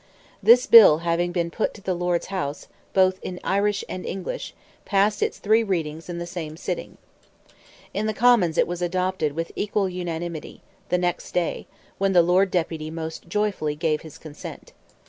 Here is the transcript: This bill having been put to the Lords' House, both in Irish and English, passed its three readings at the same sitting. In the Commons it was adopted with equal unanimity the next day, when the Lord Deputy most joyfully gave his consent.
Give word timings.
This 0.41 0.65
bill 0.65 0.97
having 1.05 1.31
been 1.31 1.51
put 1.51 1.75
to 1.75 1.81
the 1.83 1.93
Lords' 1.93 2.25
House, 2.33 2.67
both 2.91 3.19
in 3.21 3.39
Irish 3.43 3.83
and 3.87 4.03
English, 4.03 4.55
passed 4.83 5.21
its 5.21 5.37
three 5.37 5.61
readings 5.61 6.09
at 6.09 6.17
the 6.17 6.25
same 6.25 6.57
sitting. 6.57 6.97
In 7.93 8.07
the 8.07 8.13
Commons 8.15 8.57
it 8.57 8.65
was 8.65 8.81
adopted 8.81 9.33
with 9.33 9.51
equal 9.55 9.87
unanimity 9.87 10.63
the 10.89 10.97
next 10.97 11.33
day, 11.35 11.67
when 11.99 12.13
the 12.13 12.23
Lord 12.23 12.49
Deputy 12.49 12.89
most 12.89 13.27
joyfully 13.27 13.75
gave 13.75 14.01
his 14.01 14.17
consent. 14.17 14.73